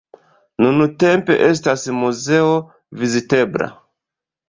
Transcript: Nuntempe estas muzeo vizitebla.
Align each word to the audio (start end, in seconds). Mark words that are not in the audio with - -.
Nuntempe 0.65 1.37
estas 1.49 1.85
muzeo 1.99 2.51
vizitebla. 3.03 3.73